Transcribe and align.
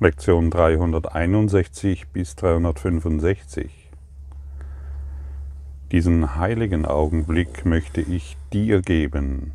Lektion 0.00 0.48
361 0.48 2.06
bis 2.12 2.36
365. 2.36 3.90
Diesen 5.90 6.36
heiligen 6.36 6.86
Augenblick 6.86 7.66
möchte 7.66 8.00
ich 8.00 8.36
dir 8.52 8.80
geben. 8.80 9.50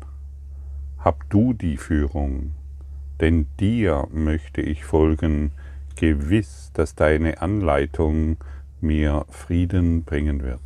Hab 0.98 1.30
du 1.30 1.54
die 1.54 1.78
Führung, 1.78 2.52
denn 3.22 3.46
dir 3.58 4.06
möchte 4.12 4.60
ich 4.60 4.84
folgen, 4.84 5.52
gewiss, 5.96 6.72
dass 6.74 6.94
deine 6.94 7.40
Anleitung 7.40 8.36
mir 8.82 9.24
Frieden 9.30 10.02
bringen 10.04 10.42
wird. 10.42 10.60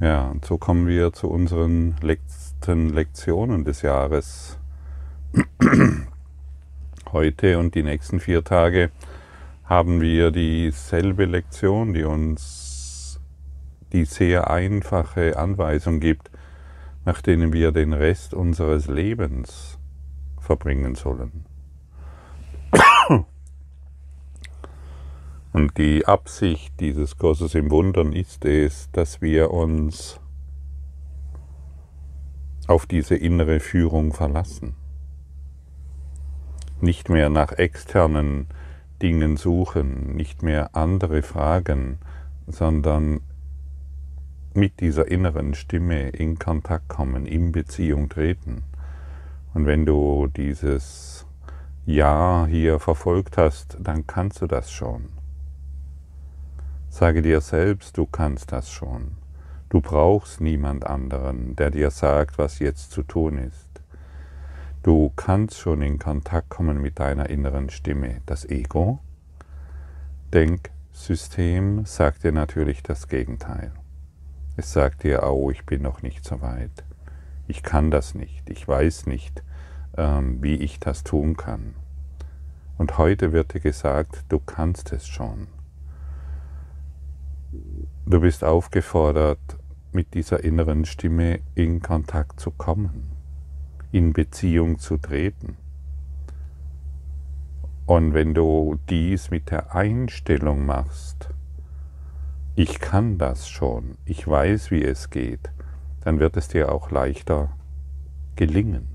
Ja, 0.00 0.26
und 0.26 0.44
so 0.44 0.58
kommen 0.58 0.88
wir 0.88 1.12
zu 1.12 1.28
unseren 1.28 1.94
letzten 2.02 2.88
Lektionen 2.88 3.64
des 3.64 3.82
Jahres. 3.82 4.58
Heute 7.12 7.58
und 7.58 7.74
die 7.74 7.82
nächsten 7.82 8.20
vier 8.20 8.44
Tage 8.44 8.92
haben 9.64 10.00
wir 10.00 10.30
dieselbe 10.30 11.24
Lektion, 11.24 11.92
die 11.92 12.04
uns 12.04 13.20
die 13.92 14.04
sehr 14.04 14.48
einfache 14.48 15.36
Anweisung 15.36 15.98
gibt, 15.98 16.30
nach 17.04 17.20
denen 17.20 17.52
wir 17.52 17.72
den 17.72 17.94
Rest 17.94 18.32
unseres 18.32 18.86
Lebens 18.86 19.76
verbringen 20.38 20.94
sollen. 20.94 21.46
Und 25.52 25.76
die 25.78 26.06
Absicht 26.06 26.78
dieses 26.78 27.16
Kurses 27.18 27.56
im 27.56 27.72
Wundern 27.72 28.12
ist 28.12 28.44
es, 28.44 28.88
dass 28.92 29.20
wir 29.20 29.50
uns 29.50 30.20
auf 32.68 32.86
diese 32.86 33.16
innere 33.16 33.58
Führung 33.58 34.12
verlassen. 34.12 34.76
Nicht 36.80 37.08
mehr 37.08 37.28
nach 37.28 37.52
externen 37.52 38.46
Dingen 39.02 39.36
suchen, 39.36 40.16
nicht 40.16 40.42
mehr 40.42 40.74
andere 40.74 41.22
fragen, 41.22 41.98
sondern 42.46 43.20
mit 44.54 44.80
dieser 44.80 45.10
inneren 45.10 45.54
Stimme 45.54 46.08
in 46.10 46.38
Kontakt 46.38 46.88
kommen, 46.88 47.26
in 47.26 47.52
Beziehung 47.52 48.08
treten. 48.08 48.64
Und 49.54 49.66
wenn 49.66 49.86
du 49.86 50.26
dieses 50.26 51.26
Ja 51.86 52.46
hier 52.48 52.78
verfolgt 52.78 53.36
hast, 53.36 53.76
dann 53.80 54.06
kannst 54.06 54.42
du 54.42 54.46
das 54.46 54.70
schon. 54.70 55.08
Sage 56.88 57.22
dir 57.22 57.40
selbst, 57.40 57.96
du 57.96 58.06
kannst 58.06 58.52
das 58.52 58.70
schon. 58.70 59.12
Du 59.68 59.80
brauchst 59.80 60.40
niemand 60.40 60.84
anderen, 60.84 61.54
der 61.54 61.70
dir 61.70 61.90
sagt, 61.90 62.38
was 62.38 62.58
jetzt 62.58 62.90
zu 62.90 63.02
tun 63.04 63.38
ist. 63.38 63.69
Du 64.82 65.12
kannst 65.14 65.58
schon 65.58 65.82
in 65.82 65.98
Kontakt 65.98 66.48
kommen 66.48 66.80
mit 66.80 66.98
deiner 67.00 67.28
inneren 67.28 67.68
Stimme. 67.68 68.22
Das 68.24 68.46
Ego, 68.46 69.00
Denksystem 70.32 71.84
sagt 71.84 72.24
dir 72.24 72.32
natürlich 72.32 72.82
das 72.82 73.08
Gegenteil. 73.08 73.72
Es 74.56 74.72
sagt 74.72 75.02
dir, 75.02 75.22
oh, 75.24 75.50
ich 75.50 75.66
bin 75.66 75.82
noch 75.82 76.00
nicht 76.00 76.24
so 76.24 76.40
weit. 76.40 76.84
Ich 77.46 77.62
kann 77.62 77.90
das 77.90 78.14
nicht. 78.14 78.48
Ich 78.48 78.66
weiß 78.66 79.04
nicht, 79.04 79.42
ähm, 79.98 80.42
wie 80.42 80.54
ich 80.54 80.80
das 80.80 81.04
tun 81.04 81.36
kann. 81.36 81.74
Und 82.78 82.96
heute 82.96 83.32
wird 83.32 83.52
dir 83.52 83.60
gesagt, 83.60 84.24
du 84.30 84.38
kannst 84.38 84.92
es 84.92 85.06
schon. 85.06 85.48
Du 88.06 88.20
bist 88.20 88.44
aufgefordert, 88.44 89.58
mit 89.92 90.14
dieser 90.14 90.42
inneren 90.42 90.86
Stimme 90.86 91.40
in 91.54 91.82
Kontakt 91.82 92.40
zu 92.40 92.50
kommen, 92.50 93.19
in 93.92 94.12
Beziehung 94.12 94.78
zu 94.78 94.96
treten. 94.96 95.56
Und 97.86 98.14
wenn 98.14 98.34
du 98.34 98.78
dies 98.88 99.30
mit 99.30 99.50
der 99.50 99.74
Einstellung 99.74 100.64
machst, 100.64 101.30
ich 102.54 102.78
kann 102.78 103.18
das 103.18 103.48
schon, 103.48 103.96
ich 104.04 104.26
weiß, 104.26 104.70
wie 104.70 104.84
es 104.84 105.10
geht, 105.10 105.50
dann 106.02 106.18
wird 106.18 106.36
es 106.36 106.48
dir 106.48 106.72
auch 106.72 106.90
leichter 106.90 107.56
gelingen. 108.36 108.86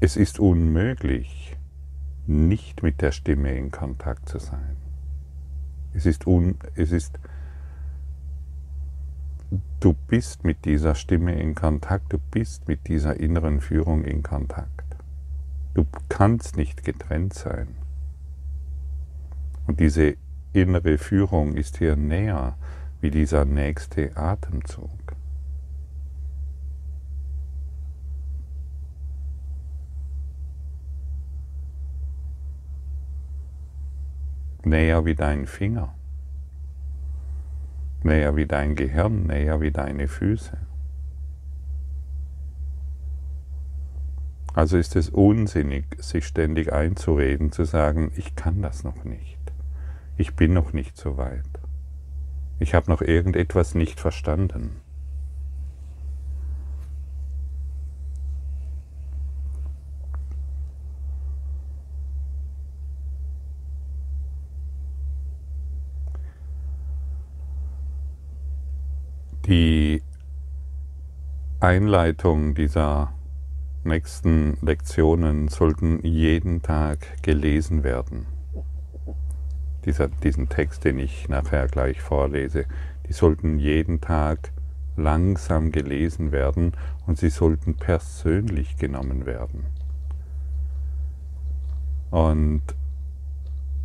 Es 0.00 0.16
ist 0.16 0.40
unmöglich, 0.40 1.56
nicht 2.26 2.82
mit 2.82 3.00
der 3.00 3.12
Stimme 3.12 3.56
in 3.56 3.70
Kontakt 3.70 4.28
zu 4.28 4.38
sein. 4.38 4.76
Es 5.94 6.06
ist, 6.06 6.26
un, 6.26 6.56
es 6.74 6.90
ist, 6.90 7.18
du 9.80 9.92
bist 9.92 10.44
mit 10.44 10.64
dieser 10.64 10.94
Stimme 10.94 11.40
in 11.40 11.54
Kontakt, 11.54 12.12
du 12.12 12.18
bist 12.30 12.68
mit 12.68 12.88
dieser 12.88 13.18
inneren 13.18 13.60
Führung 13.60 14.04
in 14.04 14.22
Kontakt. 14.22 14.96
Du 15.74 15.86
kannst 16.08 16.56
nicht 16.56 16.84
getrennt 16.84 17.34
sein. 17.34 17.68
Und 19.66 19.80
diese 19.80 20.16
innere 20.52 20.98
Führung 20.98 21.54
ist 21.54 21.78
hier 21.78 21.96
näher 21.96 22.56
wie 23.00 23.10
dieser 23.10 23.44
nächste 23.44 24.16
Atemzug. 24.16 24.90
näher 34.64 35.04
wie 35.04 35.14
dein 35.14 35.46
Finger, 35.46 35.94
näher 38.04 38.36
wie 38.36 38.46
dein 38.46 38.74
Gehirn, 38.74 39.26
näher 39.26 39.60
wie 39.60 39.70
deine 39.70 40.08
Füße. 40.08 40.56
Also 44.54 44.76
ist 44.76 44.96
es 44.96 45.08
unsinnig, 45.08 45.86
sich 45.98 46.26
ständig 46.26 46.72
einzureden, 46.72 47.52
zu 47.52 47.64
sagen, 47.64 48.12
ich 48.16 48.36
kann 48.36 48.60
das 48.60 48.84
noch 48.84 49.04
nicht, 49.04 49.38
ich 50.18 50.34
bin 50.36 50.52
noch 50.52 50.74
nicht 50.74 50.96
so 50.96 51.16
weit, 51.16 51.48
ich 52.58 52.74
habe 52.74 52.90
noch 52.90 53.00
irgendetwas 53.00 53.74
nicht 53.74 53.98
verstanden. 53.98 54.76
Die 69.46 70.00
Einleitung 71.58 72.54
dieser 72.54 73.12
nächsten 73.82 74.56
Lektionen 74.60 75.48
sollten 75.48 75.98
jeden 76.06 76.62
Tag 76.62 77.20
gelesen 77.22 77.82
werden. 77.82 78.26
Dieser, 79.84 80.06
diesen 80.06 80.48
Text, 80.48 80.84
den 80.84 81.00
ich 81.00 81.28
nachher 81.28 81.66
gleich 81.66 82.00
vorlese, 82.00 82.66
die 83.08 83.12
sollten 83.12 83.58
jeden 83.58 84.00
Tag 84.00 84.52
langsam 84.96 85.72
gelesen 85.72 86.30
werden 86.30 86.74
und 87.08 87.18
sie 87.18 87.30
sollten 87.30 87.74
persönlich 87.74 88.76
genommen 88.76 89.26
werden. 89.26 89.66
Und 92.12 92.62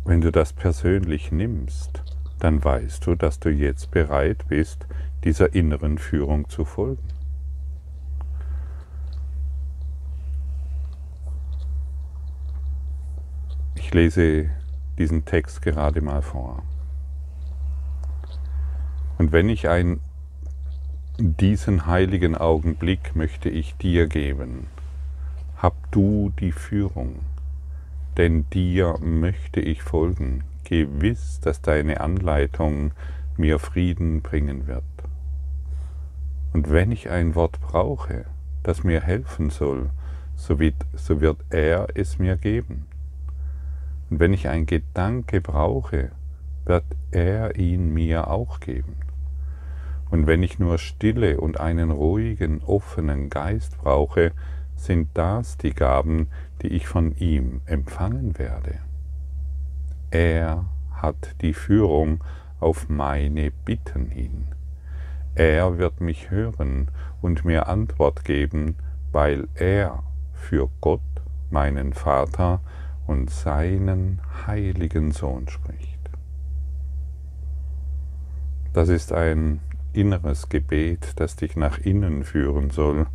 wenn 0.04 0.20
du 0.20 0.30
das 0.30 0.52
persönlich 0.52 1.32
nimmst, 1.32 2.04
dann 2.38 2.62
weißt 2.62 3.04
du, 3.06 3.16
dass 3.16 3.40
du 3.40 3.50
jetzt 3.50 3.90
bereit 3.90 4.44
bist, 4.48 4.86
dieser 5.24 5.54
inneren 5.54 5.98
Führung 5.98 6.48
zu 6.48 6.64
folgen. 6.64 7.02
Ich 13.74 13.92
lese 13.94 14.50
diesen 14.98 15.24
Text 15.24 15.62
gerade 15.62 16.00
mal 16.00 16.22
vor. 16.22 16.62
Und 19.16 19.32
wenn 19.32 19.48
ich 19.48 19.68
ein 19.68 20.00
diesen 21.18 21.86
heiligen 21.86 22.36
Augenblick 22.36 23.16
möchte 23.16 23.48
ich 23.48 23.76
dir 23.76 24.06
geben, 24.06 24.68
hab 25.56 25.90
du 25.90 26.32
die 26.38 26.52
Führung, 26.52 27.20
denn 28.16 28.48
dir 28.50 28.98
möchte 29.00 29.60
ich 29.60 29.82
folgen, 29.82 30.44
gewiss, 30.62 31.40
dass 31.40 31.60
deine 31.60 32.00
Anleitung 32.00 32.92
mir 33.38 33.58
Frieden 33.58 34.22
bringen 34.22 34.66
wird. 34.66 34.82
Und 36.52 36.70
wenn 36.70 36.90
ich 36.92 37.10
ein 37.10 37.34
Wort 37.34 37.60
brauche, 37.60 38.24
das 38.62 38.84
mir 38.84 39.00
helfen 39.00 39.50
soll, 39.50 39.90
so 40.34 40.58
wird, 40.58 40.74
so 40.94 41.20
wird 41.20 41.38
er 41.50 41.88
es 41.94 42.18
mir 42.18 42.36
geben. 42.36 42.86
Und 44.10 44.20
wenn 44.20 44.32
ich 44.32 44.48
ein 44.48 44.66
Gedanke 44.66 45.40
brauche, 45.40 46.10
wird 46.64 46.84
er 47.10 47.56
ihn 47.56 47.92
mir 47.92 48.28
auch 48.28 48.60
geben. 48.60 48.96
Und 50.10 50.26
wenn 50.26 50.42
ich 50.42 50.58
nur 50.58 50.78
Stille 50.78 51.40
und 51.40 51.60
einen 51.60 51.90
ruhigen, 51.90 52.62
offenen 52.62 53.28
Geist 53.28 53.76
brauche, 53.78 54.32
sind 54.74 55.08
das 55.14 55.58
die 55.58 55.74
Gaben, 55.74 56.28
die 56.62 56.68
ich 56.68 56.86
von 56.86 57.14
ihm 57.16 57.60
empfangen 57.66 58.38
werde. 58.38 58.78
Er 60.10 60.66
hat 60.92 61.34
die 61.42 61.52
Führung 61.52 62.20
auf 62.60 62.88
meine 62.88 63.50
Bitten 63.50 64.10
hin. 64.10 64.46
Er 65.34 65.78
wird 65.78 66.00
mich 66.00 66.30
hören 66.30 66.90
und 67.22 67.44
mir 67.44 67.68
Antwort 67.68 68.24
geben, 68.24 68.76
weil 69.12 69.48
er 69.54 70.02
für 70.32 70.68
Gott, 70.80 71.00
meinen 71.50 71.92
Vater 71.92 72.60
und 73.06 73.30
seinen 73.30 74.20
heiligen 74.46 75.12
Sohn 75.12 75.48
spricht. 75.48 75.98
Das 78.72 78.88
ist 78.88 79.12
ein 79.12 79.60
inneres 79.92 80.48
Gebet, 80.48 81.14
das 81.16 81.36
dich 81.36 81.56
nach 81.56 81.78
innen 81.78 82.24
führen 82.24 82.70
soll 82.70 83.06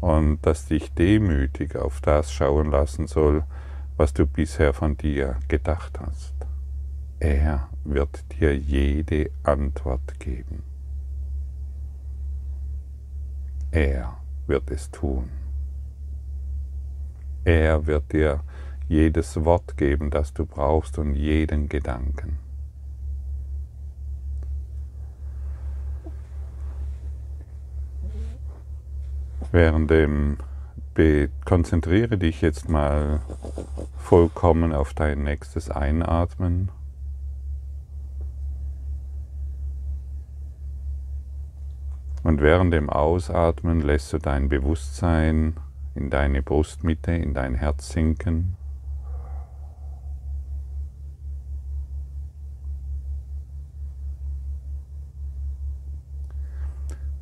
und 0.00 0.38
das 0.42 0.66
dich 0.66 0.92
demütig 0.94 1.76
auf 1.76 2.00
das 2.00 2.32
schauen 2.32 2.70
lassen 2.70 3.06
soll, 3.06 3.44
was 3.96 4.14
du 4.14 4.26
bisher 4.26 4.72
von 4.72 4.96
dir 4.96 5.36
gedacht 5.48 5.98
hast. 6.00 6.34
Er 7.20 7.68
wird 7.82 8.24
dir 8.38 8.56
jede 8.56 9.30
Antwort 9.42 10.20
geben. 10.20 10.62
Er 13.72 14.18
wird 14.46 14.70
es 14.70 14.90
tun. 14.90 15.28
Er 17.44 17.86
wird 17.86 18.12
dir 18.12 18.44
jedes 18.88 19.44
Wort 19.44 19.76
geben, 19.76 20.10
das 20.10 20.32
du 20.32 20.46
brauchst 20.46 20.98
und 20.98 21.14
jeden 21.16 21.68
Gedanken. 21.68 22.38
Währenddem 29.50 30.38
konzentriere 31.44 32.18
dich 32.18 32.40
jetzt 32.42 32.68
mal 32.68 33.20
vollkommen 33.98 34.72
auf 34.72 34.94
dein 34.94 35.22
nächstes 35.22 35.70
Einatmen. 35.70 36.70
Und 42.22 42.40
während 42.40 42.72
dem 42.72 42.90
Ausatmen 42.90 43.80
lässt 43.80 44.12
du 44.12 44.18
dein 44.18 44.48
Bewusstsein 44.48 45.56
in 45.94 46.10
deine 46.10 46.42
Brustmitte, 46.42 47.12
in 47.12 47.34
dein 47.34 47.54
Herz 47.54 47.90
sinken. 47.90 48.56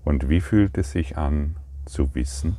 Und 0.05 0.29
wie 0.29 0.41
fühlt 0.41 0.79
es 0.79 0.93
sich 0.93 1.17
an 1.17 1.57
zu 1.85 2.15
wissen, 2.15 2.57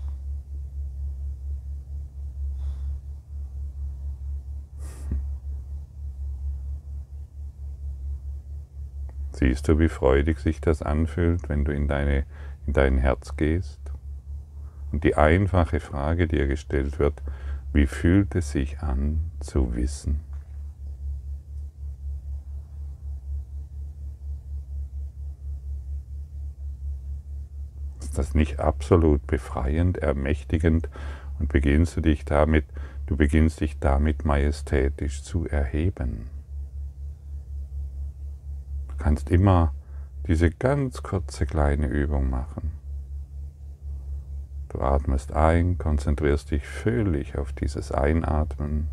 Siehst 9.38 9.68
du, 9.68 9.78
wie 9.78 9.88
freudig 9.88 10.40
sich 10.40 10.62
das 10.62 10.82
anfühlt, 10.82 11.48
wenn 11.48 11.64
du 11.64 11.72
in, 11.72 11.88
deine, 11.88 12.26
in 12.66 12.74
dein 12.74 12.98
Herz 12.98 13.38
gehst? 13.38 13.80
Und 14.92 15.04
die 15.04 15.14
einfache 15.14 15.80
Frage 15.80 16.28
dir 16.28 16.48
gestellt 16.48 16.98
wird, 16.98 17.22
wie 17.72 17.86
fühlt 17.86 18.34
es 18.34 18.52
sich 18.52 18.80
an 18.80 19.30
zu 19.40 19.76
wissen? 19.76 20.22
Ist 28.00 28.18
das 28.18 28.34
nicht 28.34 28.60
absolut 28.60 29.28
befreiend, 29.28 30.00
ermächtigend 30.00 30.90
und 31.38 31.50
beginnst 31.50 31.96
du 31.96 32.02
dich 32.02 32.26
damit, 32.26 32.66
du 33.06 33.16
beginnst 33.16 33.62
dich 33.62 33.78
damit 33.78 34.26
majestätisch 34.26 35.22
zu 35.22 35.46
erheben? 35.46 36.37
Du 39.08 39.12
kannst 39.12 39.30
immer 39.30 39.74
diese 40.28 40.52
ganz 40.52 41.02
kurze 41.02 41.46
kleine 41.46 41.88
Übung 41.88 42.30
machen. 42.30 42.74
Du 44.68 44.82
atmest 44.82 45.32
ein, 45.32 45.78
konzentrierst 45.78 46.52
dich 46.52 46.68
völlig 46.68 47.38
auf 47.38 47.54
dieses 47.54 47.94
Einatmen. 47.94 48.90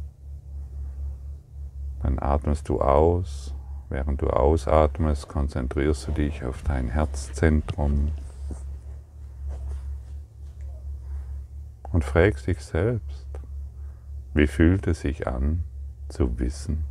Dann 2.01 2.21
atmest 2.21 2.69
du 2.69 2.81
aus. 2.81 3.57
Während 3.89 4.23
du 4.23 4.29
ausatmest, 4.29 5.27
konzentrierst 5.27 6.07
du 6.07 6.13
dich 6.13 6.45
auf 6.45 6.63
dein 6.63 6.91
Herzzentrum 6.91 8.13
und 11.91 12.05
fragst 12.05 12.47
dich 12.47 12.61
selbst, 12.61 13.27
wie 14.33 14.47
fühlt 14.47 14.87
es 14.87 15.01
sich 15.01 15.27
an 15.27 15.65
zu 16.09 16.39
wissen, 16.39 16.85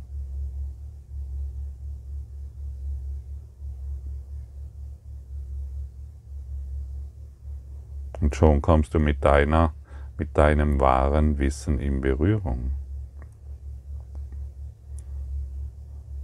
Und 8.24 8.34
schon 8.34 8.62
kommst 8.62 8.94
du 8.94 9.00
mit 9.00 9.22
deiner, 9.22 9.74
mit 10.16 10.38
deinem 10.38 10.80
wahren 10.80 11.38
Wissen 11.38 11.78
in 11.78 12.00
Berührung. 12.00 12.70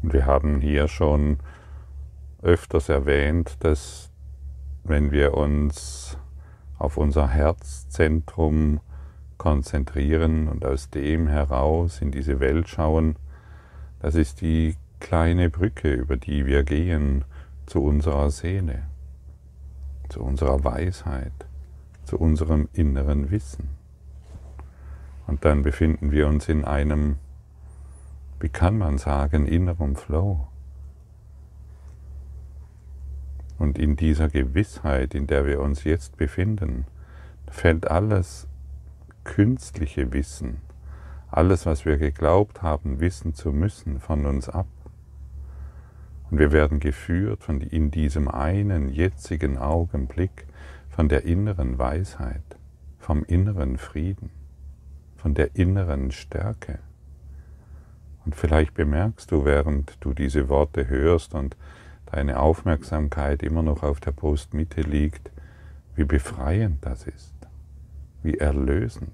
Und 0.00 0.14
wir 0.14 0.24
haben 0.24 0.62
hier 0.62 0.88
schon 0.88 1.40
öfters 2.40 2.88
erwähnt, 2.88 3.58
dass 3.60 4.10
wenn 4.82 5.10
wir 5.10 5.34
uns 5.34 6.16
auf 6.78 6.96
unser 6.96 7.28
Herzzentrum 7.28 8.80
konzentrieren 9.36 10.48
und 10.48 10.64
aus 10.64 10.88
dem 10.88 11.28
heraus 11.28 12.00
in 12.00 12.12
diese 12.12 12.40
Welt 12.40 12.70
schauen, 12.70 13.16
das 13.98 14.14
ist 14.14 14.40
die 14.40 14.74
kleine 15.00 15.50
Brücke, 15.50 15.92
über 15.92 16.16
die 16.16 16.46
wir 16.46 16.62
gehen 16.62 17.26
zu 17.66 17.84
unserer 17.84 18.30
Seele, 18.30 18.84
zu 20.08 20.22
unserer 20.22 20.64
Weisheit 20.64 21.49
zu 22.10 22.18
unserem 22.18 22.68
inneren 22.72 23.30
Wissen. 23.30 23.68
Und 25.28 25.44
dann 25.44 25.62
befinden 25.62 26.10
wir 26.10 26.26
uns 26.26 26.48
in 26.48 26.64
einem, 26.64 27.18
wie 28.40 28.48
kann 28.48 28.76
man 28.76 28.98
sagen, 28.98 29.46
inneren 29.46 29.94
Flow. 29.94 30.48
Und 33.58 33.78
in 33.78 33.94
dieser 33.94 34.28
Gewissheit, 34.28 35.14
in 35.14 35.28
der 35.28 35.46
wir 35.46 35.60
uns 35.60 35.84
jetzt 35.84 36.16
befinden, 36.16 36.84
fällt 37.48 37.88
alles 37.88 38.48
künstliche 39.22 40.12
Wissen, 40.12 40.62
alles, 41.30 41.64
was 41.64 41.84
wir 41.84 41.96
geglaubt 41.96 42.60
haben, 42.60 42.98
wissen 42.98 43.34
zu 43.34 43.52
müssen, 43.52 44.00
von 44.00 44.26
uns 44.26 44.48
ab. 44.48 44.66
Und 46.28 46.40
wir 46.40 46.50
werden 46.50 46.80
geführt 46.80 47.44
von 47.44 47.60
in 47.60 47.92
diesem 47.92 48.26
einen 48.26 48.88
jetzigen 48.88 49.58
Augenblick 49.58 50.48
von 50.90 51.08
der 51.08 51.24
inneren 51.24 51.78
Weisheit, 51.78 52.42
vom 52.98 53.24
inneren 53.24 53.78
Frieden, 53.78 54.30
von 55.16 55.34
der 55.34 55.56
inneren 55.56 56.10
Stärke. 56.10 56.80
Und 58.24 58.34
vielleicht 58.34 58.74
bemerkst 58.74 59.30
du, 59.30 59.44
während 59.44 59.96
du 60.00 60.12
diese 60.12 60.48
Worte 60.48 60.88
hörst 60.88 61.34
und 61.34 61.56
deine 62.06 62.40
Aufmerksamkeit 62.40 63.42
immer 63.42 63.62
noch 63.62 63.82
auf 63.82 64.00
der 64.00 64.12
Brustmitte 64.12 64.82
liegt, 64.82 65.30
wie 65.94 66.04
befreiend 66.04 66.84
das 66.84 67.06
ist, 67.06 67.34
wie 68.22 68.36
erlösend. 68.36 69.12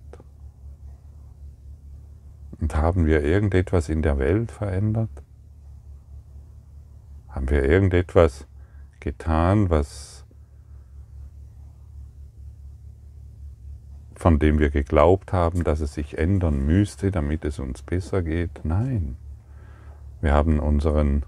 Und 2.58 2.74
haben 2.74 3.06
wir 3.06 3.22
irgendetwas 3.22 3.88
in 3.88 4.02
der 4.02 4.18
Welt 4.18 4.50
verändert? 4.50 5.10
Haben 7.28 7.50
wir 7.50 7.64
irgendetwas 7.64 8.46
getan, 8.98 9.68
was 9.68 10.15
von 14.26 14.40
dem 14.40 14.58
wir 14.58 14.70
geglaubt 14.70 15.32
haben, 15.32 15.62
dass 15.62 15.78
es 15.78 15.94
sich 15.94 16.18
ändern 16.18 16.66
müsste, 16.66 17.12
damit 17.12 17.44
es 17.44 17.60
uns 17.60 17.82
besser 17.82 18.24
geht. 18.24 18.64
Nein, 18.64 19.14
wir 20.20 20.32
haben, 20.32 20.58
unseren, 20.58 21.22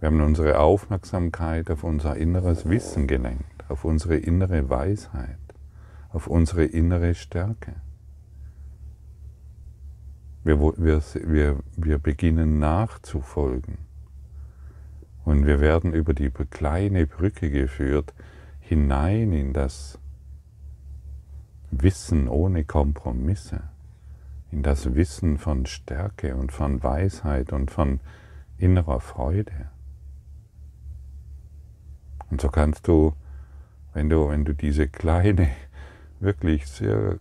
wir 0.00 0.06
haben 0.06 0.22
unsere 0.22 0.58
Aufmerksamkeit 0.58 1.70
auf 1.70 1.84
unser 1.84 2.16
inneres 2.16 2.66
Wissen 2.66 3.06
gelenkt, 3.06 3.68
auf 3.68 3.84
unsere 3.84 4.16
innere 4.16 4.70
Weisheit, 4.70 5.36
auf 6.08 6.28
unsere 6.28 6.64
innere 6.64 7.14
Stärke. 7.14 7.74
Wir, 10.44 10.58
wir, 10.58 11.02
wir, 11.26 11.58
wir 11.76 11.98
beginnen 11.98 12.58
nachzufolgen 12.58 13.76
und 15.26 15.44
wir 15.44 15.60
werden 15.60 15.92
über 15.92 16.14
die 16.14 16.30
kleine 16.30 17.06
Brücke 17.06 17.50
geführt 17.50 18.14
hinein 18.60 19.34
in 19.34 19.52
das 19.52 19.98
Wissen 21.72 22.28
ohne 22.28 22.64
Kompromisse, 22.64 23.62
in 24.50 24.62
das 24.62 24.94
Wissen 24.94 25.38
von 25.38 25.64
Stärke 25.64 26.36
und 26.36 26.52
von 26.52 26.82
Weisheit 26.82 27.52
und 27.52 27.70
von 27.70 28.00
innerer 28.58 29.00
Freude. 29.00 29.70
Und 32.30 32.40
so 32.42 32.48
kannst 32.48 32.86
du, 32.86 33.14
wenn 33.94 34.10
du, 34.10 34.28
wenn 34.28 34.44
du 34.44 34.54
diese 34.54 34.86
kleine, 34.86 35.48
wirklich 36.20 36.66
sehr 36.66 37.18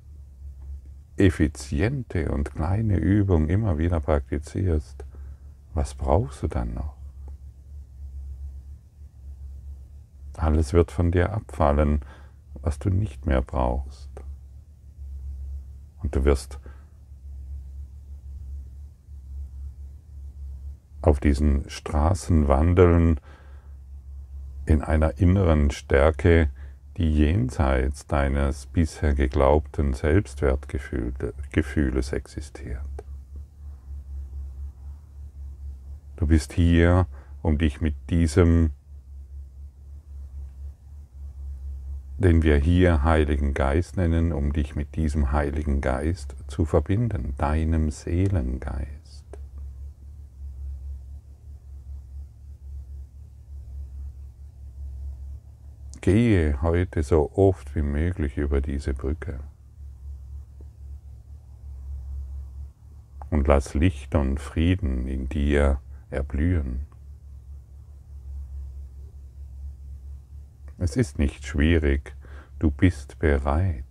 effiziente 1.17 2.31
und 2.31 2.53
kleine 2.53 2.97
Übung 2.97 3.47
immer 3.47 3.77
wieder 3.77 4.01
praktizierst, 4.01 5.05
was 5.73 5.95
brauchst 5.95 6.43
du 6.43 6.47
dann 6.47 6.73
noch? 6.73 6.95
Alles 10.35 10.73
wird 10.73 10.91
von 10.91 11.11
dir 11.11 11.31
abfallen, 11.31 12.01
was 12.61 12.79
du 12.79 12.89
nicht 12.89 13.25
mehr 13.25 13.41
brauchst. 13.41 14.10
Und 16.01 16.15
du 16.15 16.25
wirst 16.25 16.59
auf 21.01 21.19
diesen 21.19 21.69
Straßen 21.69 22.47
wandeln 22.47 23.19
in 24.65 24.81
einer 24.81 25.19
inneren 25.19 25.69
Stärke, 25.71 26.49
die 26.97 27.11
jenseits 27.11 28.07
deines 28.07 28.65
bisher 28.67 29.15
geglaubten 29.15 29.93
Selbstwertgefühles 29.93 32.13
existiert. 32.13 32.85
Du 36.17 36.27
bist 36.27 36.53
hier, 36.53 37.07
um 37.41 37.57
dich 37.57 37.81
mit 37.81 37.95
diesem, 38.11 38.69
den 42.21 42.43
wir 42.43 42.57
hier 42.57 43.03
Heiligen 43.03 43.55
Geist 43.55 43.97
nennen, 43.97 44.31
um 44.31 44.53
dich 44.53 44.75
mit 44.75 44.95
diesem 44.95 45.31
Heiligen 45.31 45.81
Geist 45.81 46.35
zu 46.47 46.65
verbinden, 46.65 47.33
deinem 47.39 47.89
Seelengeist. 47.89 49.25
Gehe 56.01 56.61
heute 56.61 57.01
so 57.01 57.31
oft 57.33 57.75
wie 57.75 57.81
möglich 57.81 58.37
über 58.37 58.61
diese 58.61 58.93
Brücke. 58.93 59.39
Und 63.31 63.47
lass 63.47 63.73
Licht 63.73 64.13
und 64.13 64.39
Frieden 64.39 65.07
in 65.07 65.27
dir 65.27 65.79
erblühen. 66.11 66.90
Es 70.83 70.97
ist 70.97 71.19
nicht 71.19 71.45
schwierig, 71.45 72.15
du 72.57 72.71
bist 72.71 73.19
bereit, 73.19 73.85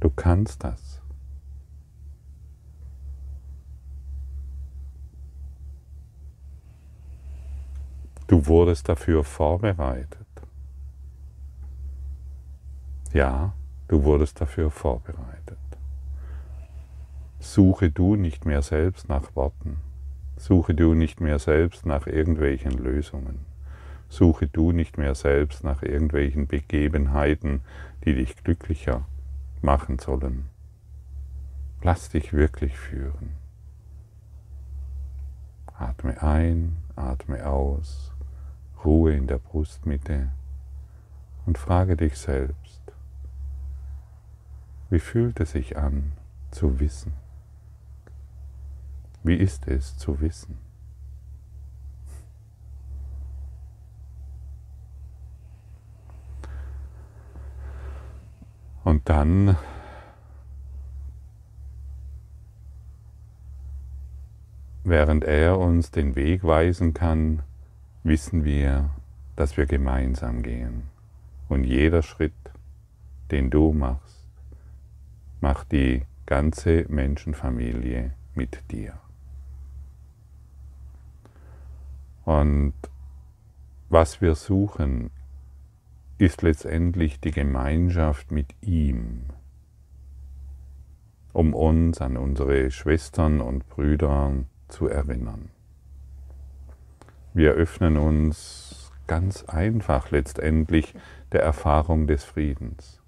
du 0.00 0.08
kannst 0.08 0.64
das. 0.64 1.02
Du 8.26 8.46
wurdest 8.46 8.88
dafür 8.88 9.22
vorbereitet. 9.22 10.26
Ja, 13.12 13.52
du 13.88 14.02
wurdest 14.02 14.40
dafür 14.40 14.70
vorbereitet. 14.70 15.58
Suche 17.38 17.90
du 17.90 18.16
nicht 18.16 18.46
mehr 18.46 18.62
selbst 18.62 19.10
nach 19.10 19.36
Worten. 19.36 19.76
Suche 20.38 20.74
du 20.74 20.94
nicht 20.94 21.20
mehr 21.20 21.38
selbst 21.38 21.84
nach 21.84 22.06
irgendwelchen 22.06 22.72
Lösungen. 22.72 23.55
Suche 24.08 24.46
du 24.46 24.72
nicht 24.72 24.98
mehr 24.98 25.14
selbst 25.14 25.64
nach 25.64 25.82
irgendwelchen 25.82 26.46
Begebenheiten, 26.46 27.60
die 28.04 28.14
dich 28.14 28.36
glücklicher 28.42 29.04
machen 29.62 29.98
sollen. 29.98 30.46
Lass 31.82 32.08
dich 32.08 32.32
wirklich 32.32 32.76
führen. 32.78 33.32
Atme 35.78 36.22
ein, 36.22 36.76
atme 36.94 37.46
aus, 37.46 38.12
Ruhe 38.84 39.14
in 39.14 39.26
der 39.26 39.38
Brustmitte 39.38 40.30
und 41.44 41.58
frage 41.58 41.96
dich 41.96 42.16
selbst, 42.16 42.80
wie 44.88 45.00
fühlt 45.00 45.40
es 45.40 45.50
sich 45.50 45.76
an 45.76 46.12
zu 46.50 46.78
wissen? 46.78 47.12
Wie 49.24 49.34
ist 49.34 49.66
es 49.66 49.98
zu 49.98 50.20
wissen? 50.20 50.65
Und 58.86 59.08
dann 59.08 59.56
während 64.84 65.24
er 65.24 65.58
uns 65.58 65.90
den 65.90 66.14
Weg 66.14 66.44
weisen 66.44 66.94
kann, 66.94 67.42
wissen 68.04 68.44
wir, 68.44 68.90
dass 69.34 69.56
wir 69.56 69.66
gemeinsam 69.66 70.44
gehen. 70.44 70.84
Und 71.48 71.64
jeder 71.64 72.02
Schritt, 72.02 72.32
den 73.32 73.50
du 73.50 73.72
machst, 73.72 74.24
macht 75.40 75.72
die 75.72 76.02
ganze 76.24 76.86
Menschenfamilie 76.88 78.12
mit 78.36 78.70
dir. 78.70 78.92
Und 82.24 82.74
was 83.88 84.20
wir 84.20 84.36
suchen, 84.36 85.10
ist 86.18 86.42
letztendlich 86.42 87.20
die 87.20 87.30
Gemeinschaft 87.30 88.30
mit 88.30 88.54
ihm, 88.62 89.24
um 91.32 91.52
uns 91.52 92.00
an 92.00 92.16
unsere 92.16 92.70
Schwestern 92.70 93.40
und 93.40 93.68
Brüder 93.68 94.32
zu 94.68 94.88
erinnern. 94.88 95.50
Wir 97.34 97.52
öffnen 97.52 97.98
uns 97.98 98.90
ganz 99.06 99.44
einfach 99.44 100.10
letztendlich 100.10 100.94
der 101.32 101.42
Erfahrung 101.42 102.06
des 102.06 102.24
Friedens. 102.24 103.02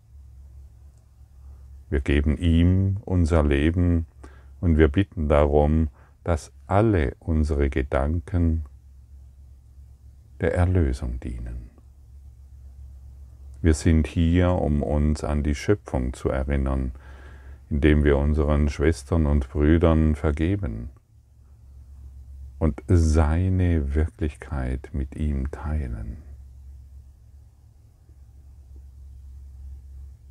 Wir 1.89 2.01
geben 2.01 2.37
ihm 2.37 2.99
unser 3.07 3.43
Leben 3.43 4.07
und 4.61 4.77
wir 4.77 4.89
bitten 4.89 5.29
darum, 5.29 5.89
dass 6.25 6.53
alle 6.67 7.17
unsere 7.21 7.71
Gedanken 7.71 8.67
der 10.41 10.55
Erlösung 10.55 11.19
dienen. 11.21 11.68
Wir 13.61 13.75
sind 13.75 14.07
hier, 14.07 14.51
um 14.53 14.83
uns 14.83 15.25
an 15.25 15.43
die 15.43 15.55
Schöpfung 15.55 16.13
zu 16.13 16.29
erinnern, 16.29 16.93
indem 17.71 18.05
wir 18.05 18.17
unseren 18.17 18.69
Schwestern 18.69 19.27
und 19.27 19.49
Brüdern 19.49 20.15
vergeben 20.15 20.91
und 22.59 22.83
seine 22.87 23.95
Wirklichkeit 23.95 24.91
mit 24.93 25.17
ihm 25.17 25.51
teilen. 25.51 26.19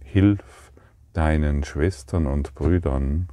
Hilf 0.04 0.72
deinen 1.14 1.64
Schwestern 1.64 2.28
und 2.28 2.56
Brüdern, 2.56 3.28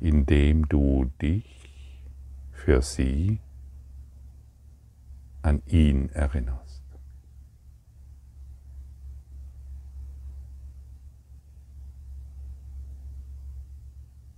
indem 0.00 0.68
du 0.68 1.10
dich 1.20 2.02
für 2.52 2.80
sie 2.80 3.40
an 5.42 5.62
ihn 5.66 6.10
erinnerst. 6.10 6.65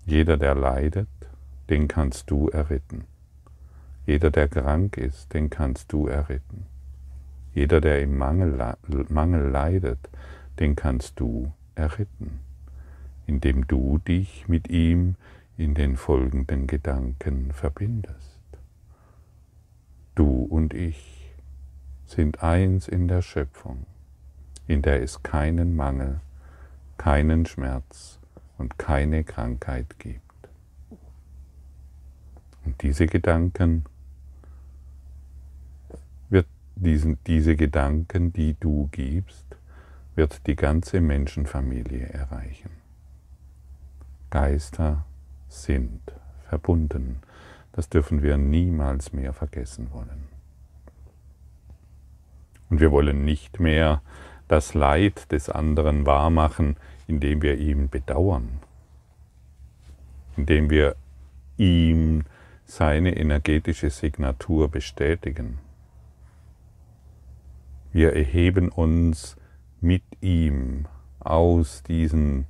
Jeder, 0.08 0.36
der 0.36 0.54
leidet, 0.56 1.08
den 1.70 1.86
kannst 1.86 2.30
du 2.30 2.48
erretten. 2.48 3.04
Jeder, 4.06 4.30
der 4.30 4.48
krank 4.48 4.96
ist, 4.96 5.34
den 5.34 5.50
kannst 5.50 5.92
du 5.92 6.08
erretten. 6.08 6.66
Jeder, 7.54 7.80
der 7.80 8.02
im 8.02 8.18
Mangel, 8.18 8.76
Mangel 9.08 9.48
leidet, 9.48 10.08
den 10.58 10.74
kannst 10.74 11.20
du 11.20 11.52
erretten 11.76 12.40
indem 13.28 13.68
du 13.68 13.98
dich 13.98 14.48
mit 14.48 14.68
ihm 14.68 15.14
in 15.58 15.74
den 15.74 15.96
folgenden 15.96 16.66
Gedanken 16.66 17.52
verbindest. 17.52 18.40
Du 20.14 20.44
und 20.44 20.72
ich 20.72 21.34
sind 22.06 22.42
eins 22.42 22.88
in 22.88 23.06
der 23.06 23.20
Schöpfung, 23.20 23.84
in 24.66 24.80
der 24.80 25.02
es 25.02 25.22
keinen 25.22 25.76
Mangel, 25.76 26.20
keinen 26.96 27.44
Schmerz 27.44 28.17
und 28.58 28.78
keine 28.78 29.24
Krankheit 29.24 29.98
gibt. 29.98 30.22
Und 32.64 32.82
diese 32.82 33.06
Gedanken 33.06 33.84
wird 36.28 36.46
diesen, 36.74 37.18
diese 37.26 37.56
Gedanken, 37.56 38.32
die 38.32 38.56
du 38.60 38.88
gibst, 38.92 39.46
wird 40.16 40.46
die 40.46 40.56
ganze 40.56 41.00
Menschenfamilie 41.00 42.08
erreichen. 42.08 42.70
Geister 44.30 45.04
sind 45.48 46.00
verbunden. 46.48 47.20
Das 47.72 47.88
dürfen 47.88 48.22
wir 48.22 48.36
niemals 48.36 49.12
mehr 49.12 49.32
vergessen 49.32 49.92
wollen. 49.92 50.28
Und 52.68 52.80
wir 52.80 52.90
wollen 52.90 53.24
nicht 53.24 53.60
mehr 53.60 54.02
das 54.48 54.74
Leid 54.74 55.30
des 55.32 55.48
anderen 55.48 56.04
wahrmachen, 56.04 56.76
indem 57.08 57.42
wir 57.42 57.58
ihn 57.58 57.88
bedauern, 57.88 58.60
indem 60.36 60.70
wir 60.70 60.94
ihm 61.56 62.24
seine 62.66 63.16
energetische 63.16 63.90
Signatur 63.90 64.68
bestätigen. 64.70 65.58
Wir 67.92 68.14
erheben 68.14 68.68
uns 68.68 69.36
mit 69.80 70.04
ihm 70.20 70.86
aus 71.20 71.82
diesen 71.82 72.46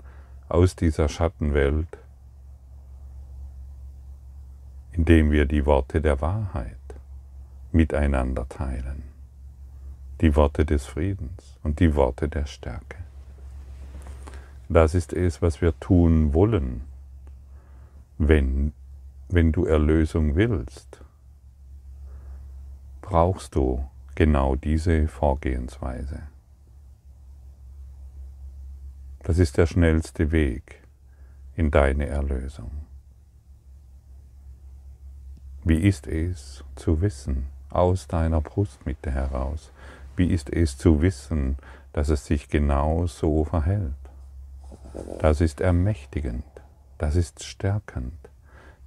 aus 0.48 0.76
dieser 0.76 1.08
Schattenwelt, 1.08 1.98
indem 4.92 5.30
wir 5.30 5.46
die 5.46 5.66
Worte 5.66 6.00
der 6.00 6.20
Wahrheit 6.20 6.76
miteinander 7.72 8.48
teilen. 8.48 9.04
die 10.20 10.34
Worte 10.34 10.64
des 10.64 10.86
Friedens 10.86 11.58
und 11.62 11.80
die 11.80 11.94
Worte 11.94 12.28
der 12.28 12.46
Stärke. 12.46 12.97
Das 14.68 14.94
ist 14.94 15.12
es, 15.12 15.40
was 15.40 15.62
wir 15.62 15.78
tun 15.80 16.34
wollen, 16.34 16.82
wenn, 18.18 18.72
wenn 19.28 19.52
du 19.52 19.64
Erlösung 19.64 20.36
willst. 20.36 21.02
Brauchst 23.00 23.54
du 23.54 23.84
genau 24.18 24.56
diese 24.56 25.06
Vorgehensweise. 25.06 26.22
Das 29.22 29.38
ist 29.38 29.56
der 29.56 29.66
schnellste 29.66 30.32
Weg 30.32 30.82
in 31.54 31.70
deine 31.70 32.06
Erlösung. 32.06 32.70
Wie 35.62 35.78
ist 35.78 36.08
es 36.08 36.64
zu 36.74 37.00
wissen, 37.00 37.46
aus 37.70 38.08
deiner 38.08 38.40
Brustmitte 38.40 39.12
heraus, 39.12 39.70
wie 40.16 40.26
ist 40.26 40.50
es 40.50 40.76
zu 40.76 41.00
wissen, 41.00 41.56
dass 41.92 42.08
es 42.08 42.26
sich 42.26 42.48
genau 42.48 43.06
so 43.06 43.44
verhält? 43.44 44.07
Das 45.18 45.40
ist 45.40 45.60
ermächtigend, 45.60 46.44
das 46.98 47.16
ist 47.16 47.44
stärkend, 47.44 48.30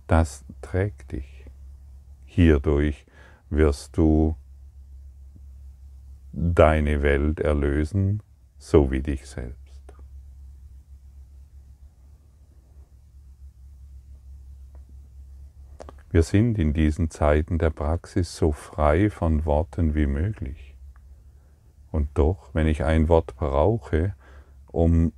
das 0.08 0.44
trägt 0.62 1.12
dich. 1.12 1.46
Hierdurch 2.26 3.06
wirst 3.50 3.98
du 3.98 4.36
deine 6.32 7.02
Welt 7.02 7.40
erlösen, 7.40 8.24
so 8.58 8.92
wie 8.92 9.02
dich 9.02 9.28
selbst. 9.28 9.62
Wir 16.12 16.24
sind 16.24 16.60
in 16.60 16.74
diesen 16.74 17.10
Zeiten 17.10 17.58
der 17.58 17.70
Praxis 17.70 18.36
so 18.36 18.52
frei 18.52 19.10
von 19.10 19.46
Worten 19.46 19.96
wie 19.96 20.08
möglich. 20.08 20.76
Und 21.90 22.10
doch, 22.16 22.50
wenn 22.54 22.68
ich 22.68 22.84
ein 22.84 23.08
Wort 23.08 23.36
brauche, 23.38 24.14
um, 24.68 25.14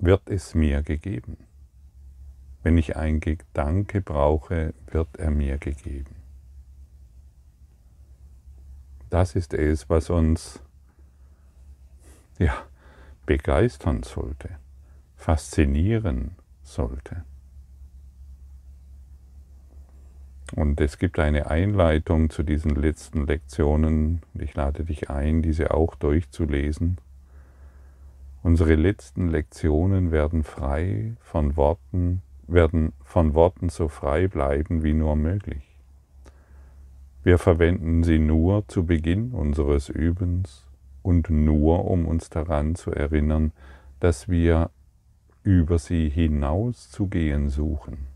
wird 0.00 0.28
es 0.28 0.54
mir 0.54 0.82
gegeben. 0.82 1.36
Wenn 2.62 2.76
ich 2.76 2.96
ein 2.96 3.20
Gedanke 3.20 4.00
brauche, 4.00 4.74
wird 4.86 5.16
er 5.16 5.30
mir 5.30 5.58
gegeben. 5.58 6.16
Das 9.08 9.34
ist 9.34 9.54
es, 9.54 9.88
was 9.88 10.10
uns 10.10 10.60
ja, 12.38 12.54
begeistern 13.26 14.02
sollte, 14.02 14.50
faszinieren 15.16 16.36
sollte. 16.62 17.24
Und 20.54 20.80
es 20.80 20.98
gibt 20.98 21.18
eine 21.18 21.50
Einleitung 21.50 22.30
zu 22.30 22.42
diesen 22.42 22.74
letzten 22.74 23.26
Lektionen. 23.26 24.22
Ich 24.34 24.54
lade 24.54 24.84
dich 24.84 25.08
ein, 25.10 25.42
diese 25.42 25.72
auch 25.72 25.94
durchzulesen. 25.94 26.98
Unsere 28.42 28.74
letzten 28.74 29.28
Lektionen 29.28 30.12
werden 30.12 30.44
frei 30.44 31.12
von 31.20 31.56
Worten, 31.58 32.22
werden 32.46 32.94
von 33.04 33.34
Worten 33.34 33.68
so 33.68 33.88
frei 33.88 34.28
bleiben 34.28 34.82
wie 34.82 34.94
nur 34.94 35.14
möglich. 35.14 35.76
Wir 37.22 37.36
verwenden 37.36 38.02
sie 38.02 38.18
nur 38.18 38.66
zu 38.66 38.86
Beginn 38.86 39.32
unseres 39.32 39.90
Übens 39.90 40.64
und 41.02 41.28
nur, 41.28 41.84
um 41.84 42.06
uns 42.06 42.30
daran 42.30 42.76
zu 42.76 42.92
erinnern, 42.92 43.52
dass 44.00 44.30
wir 44.30 44.70
über 45.42 45.78
sie 45.78 46.08
hinaus 46.08 46.90
zu 46.90 47.08
gehen 47.08 47.50
suchen. 47.50 48.06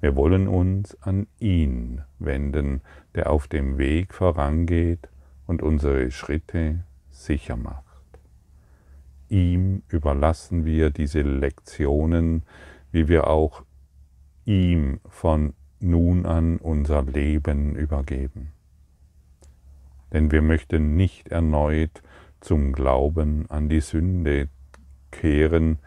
Wir 0.00 0.16
wollen 0.16 0.48
uns 0.48 0.96
an 1.02 1.26
ihn 1.40 2.00
wenden, 2.18 2.80
der 3.14 3.30
auf 3.30 3.48
dem 3.48 3.76
Weg 3.76 4.14
vorangeht 4.14 5.10
und 5.46 5.62
unsere 5.62 6.10
Schritte 6.10 6.84
sicher 7.10 7.56
macht. 7.56 7.93
Ihm 9.34 9.82
überlassen 9.88 10.64
wir 10.64 10.90
diese 10.90 11.22
Lektionen, 11.22 12.44
wie 12.92 13.08
wir 13.08 13.26
auch 13.26 13.64
ihm 14.44 15.00
von 15.08 15.54
nun 15.80 16.24
an 16.24 16.58
unser 16.58 17.02
Leben 17.02 17.74
übergeben. 17.74 18.52
Denn 20.12 20.30
wir 20.30 20.40
möchten 20.40 20.94
nicht 20.94 21.32
erneut 21.32 22.00
zum 22.38 22.70
Glauben 22.70 23.50
an 23.50 23.68
die 23.68 23.80
Sünde 23.80 24.50
kehren, 25.10 25.80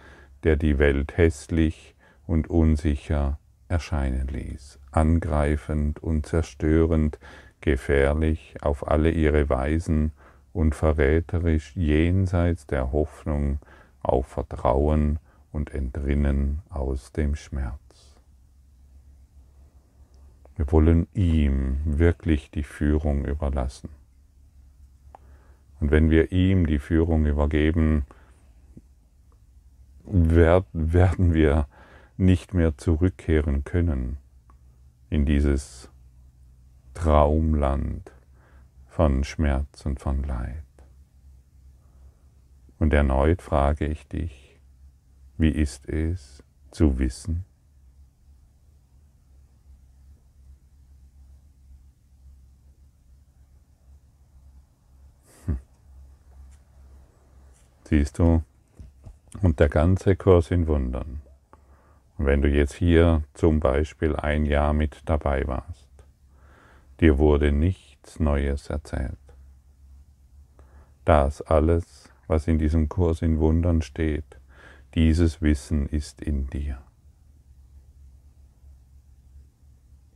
der 0.43 0.57
die 0.57 0.77
Welt 0.77 1.15
hässlich 1.15 1.95
und 2.25 2.49
unsicher 2.49 3.39
erscheinen 3.69 4.27
ließ, 4.27 4.77
angreifend 4.91 6.03
und 6.03 6.25
zerstörend, 6.25 7.17
gefährlich 7.61 8.57
auf 8.59 8.85
alle 8.85 9.09
ihre 9.09 9.47
Weisen 9.47 10.11
und 10.57 10.73
verräterisch 10.73 11.75
jenseits 11.75 12.65
der 12.65 12.91
Hoffnung 12.91 13.59
auf 14.01 14.25
Vertrauen 14.25 15.19
und 15.51 15.71
Entrinnen 15.71 16.63
aus 16.69 17.11
dem 17.11 17.35
Schmerz. 17.35 17.77
Wir 20.55 20.71
wollen 20.71 21.07
ihm 21.13 21.77
wirklich 21.85 22.49
die 22.49 22.63
Führung 22.63 23.25
überlassen. 23.25 23.89
Und 25.79 25.91
wenn 25.91 26.09
wir 26.09 26.31
ihm 26.31 26.65
die 26.65 26.79
Führung 26.79 27.27
übergeben, 27.27 28.07
werden 30.05 31.35
wir 31.35 31.67
nicht 32.17 32.55
mehr 32.55 32.79
zurückkehren 32.79 33.63
können 33.63 34.17
in 35.11 35.23
dieses 35.27 35.91
Traumland 36.95 38.16
von 38.97 39.23
Schmerz 39.23 39.85
und 39.85 39.99
von 39.99 40.23
Leid. 40.23 40.63
Und 42.79 42.91
erneut 42.93 43.43
frage 43.43 43.85
ich 43.85 44.07
dich, 44.07 44.59
wie 45.37 45.51
ist 45.51 45.87
es 45.87 46.43
zu 46.71 46.97
wissen? 46.97 47.45
Hm. 55.45 55.59
Siehst 57.83 58.17
du, 58.17 58.41
und 59.43 59.59
der 59.59 59.69
ganze 59.69 60.15
Kurs 60.15 60.49
in 60.49 60.65
Wundern 60.65 61.21
und 62.17 62.25
wenn 62.25 62.41
du 62.41 62.49
jetzt 62.49 62.73
hier 62.73 63.21
zum 63.35 63.59
Beispiel 63.59 64.15
ein 64.15 64.47
Jahr 64.47 64.73
mit 64.73 65.03
dabei 65.05 65.45
warst, 65.45 65.87
dir 66.99 67.19
wurde 67.19 67.51
nichts 68.07 68.19
Neues 68.19 68.69
erzählt. 68.69 69.17
Das 71.03 71.41
alles, 71.41 72.09
was 72.27 72.47
in 72.47 72.57
diesem 72.57 72.87
Kurs 72.89 73.21
in 73.21 73.39
Wundern 73.39 73.81
steht, 73.81 74.39
dieses 74.95 75.41
Wissen 75.41 75.87
ist 75.87 76.21
in 76.21 76.47
dir. 76.47 76.81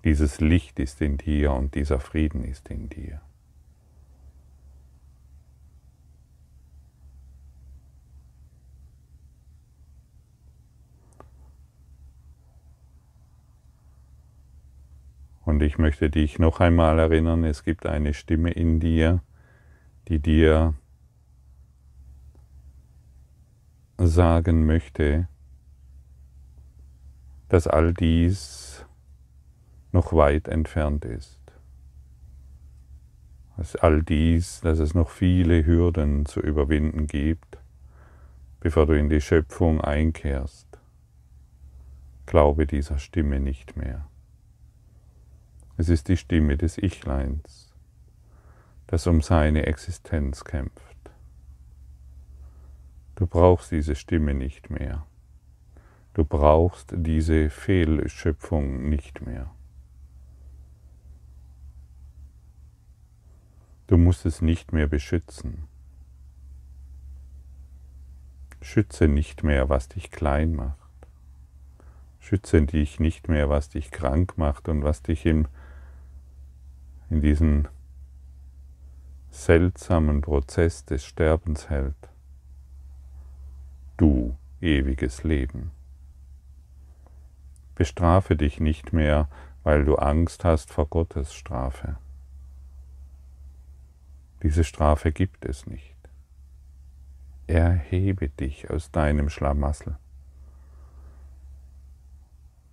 Dieses 0.04 0.39
Licht 0.39 0.80
ist 0.80 1.01
in 1.01 1.17
dir 1.17 1.51
und 1.51 1.75
dieser 1.75 1.99
Frieden 1.99 2.43
ist 2.43 2.69
in 2.69 2.89
dir. 2.89 3.21
Und 15.51 15.61
ich 15.61 15.77
möchte 15.77 16.09
dich 16.09 16.39
noch 16.39 16.61
einmal 16.61 16.97
erinnern, 16.97 17.43
es 17.43 17.65
gibt 17.65 17.85
eine 17.85 18.13
Stimme 18.13 18.51
in 18.51 18.79
dir, 18.79 19.21
die 20.07 20.19
dir 20.19 20.75
sagen 23.97 24.65
möchte, 24.65 25.27
dass 27.49 27.67
all 27.67 27.93
dies 27.93 28.85
noch 29.91 30.13
weit 30.13 30.47
entfernt 30.47 31.03
ist. 31.03 31.41
Dass 33.57 33.75
all 33.75 34.03
dies, 34.03 34.61
dass 34.61 34.79
es 34.79 34.93
noch 34.93 35.09
viele 35.09 35.65
Hürden 35.65 36.25
zu 36.25 36.39
überwinden 36.39 37.07
gibt, 37.07 37.57
bevor 38.61 38.85
du 38.85 38.97
in 38.97 39.09
die 39.09 39.19
Schöpfung 39.19 39.81
einkehrst. 39.81 40.79
Glaube 42.25 42.65
dieser 42.65 42.99
Stimme 42.99 43.41
nicht 43.41 43.75
mehr. 43.75 44.07
Es 45.82 45.89
ist 45.89 46.10
die 46.10 46.17
Stimme 46.17 46.58
des 46.58 46.78
Ichleins, 46.78 47.74
das 48.86 49.08
um 49.08 49.24
seine 49.24 49.65
Existenz 49.65 50.44
kämpft. 50.44 51.10
Du 53.15 53.26
brauchst 53.26 53.72
diese 53.72 53.96
Stimme 53.96 54.36
nicht 54.36 54.70
mehr. 54.70 55.08
Du 56.13 56.24
brauchst 56.24 56.94
diese 56.96 57.50
Fehlschöpfung 57.50 58.89
nicht 58.89 59.26
mehr. 59.26 59.50
Du 63.88 63.98
musst 63.98 64.28
es 64.28 64.39
nicht 64.39 64.74
mehr 64.74 64.86
beschützen. 64.86 65.63
Schütze 68.62 69.08
nicht 69.08 69.41
mehr, 69.41 69.67
was 69.70 69.89
dich 69.89 70.12
klein 70.12 70.54
macht. 70.54 70.78
Schütze 72.20 72.62
dich 72.62 73.00
nicht 73.00 73.30
mehr, 73.30 73.50
was 73.50 73.70
dich 73.70 73.89
krank 73.89 74.38
macht 74.38 74.70
und 74.70 74.84
was 74.84 75.02
dich 75.02 75.26
im 75.26 75.48
in 77.12 77.19
diesen 77.19 77.67
seltsamen 79.32 80.21
Prozess 80.21 80.86
des 80.86 81.04
Sterbens 81.04 81.69
hält. 81.69 82.10
Du 83.97 84.38
ewiges 84.62 85.24
Leben. 85.26 85.71
Bestrafe 87.76 88.38
dich 88.38 88.62
nicht 88.62 88.93
mehr, 88.93 89.28
weil 89.63 89.84
du 89.84 89.95
Angst 89.97 90.45
hast 90.45 90.71
vor 90.71 90.88
Gottes 90.88 91.34
Strafe. 91.34 91.97
Diese 94.41 94.63
Strafe 94.63 95.12
gibt 95.12 95.43
es 95.43 95.67
nicht. 95.67 95.97
Erhebe 97.45 98.30
dich 98.30 98.69
aus 98.69 98.89
deinem 98.89 99.30
Schlamassel, 99.30 99.97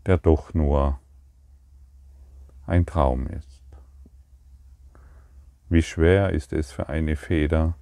der 0.07 0.17
doch 0.17 0.55
nur 0.55 1.01
ein 2.67 2.87
Traum 2.87 3.27
ist. 3.27 3.48
Wie 5.71 5.83
schwer 5.83 6.31
ist 6.31 6.53
es 6.53 6.73
für 6.73 6.89
eine 6.89 7.17
Feder, 7.17 7.75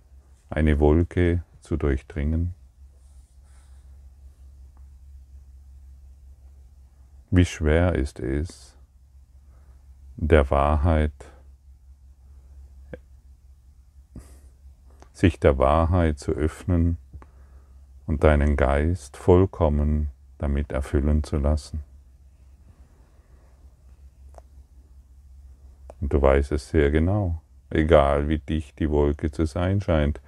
eine 0.50 0.80
Wolke 0.80 1.42
zu 1.60 1.76
durchdringen? 1.76 2.54
Wie 7.30 7.44
schwer 7.44 7.94
ist 7.94 8.18
es, 8.18 8.76
der 10.16 10.50
Wahrheit, 10.50 11.12
sich 15.12 15.38
der 15.38 15.58
Wahrheit 15.58 16.18
zu 16.18 16.32
öffnen 16.32 16.96
und 18.06 18.24
deinen 18.24 18.56
Geist 18.56 19.16
vollkommen 19.16 20.10
damit 20.38 20.72
erfüllen 20.72 21.22
zu 21.22 21.38
lassen. 21.38 21.82
Und 26.00 26.12
du 26.12 26.20
weißt 26.20 26.52
es 26.52 26.68
sehr 26.68 26.90
genau, 26.90 27.40
egal 27.70 28.28
wie 28.28 28.38
dicht 28.38 28.78
die 28.78 28.90
Wolke 28.90 29.30
zu 29.30 29.46
sein 29.46 29.80
scheint, 29.80 30.20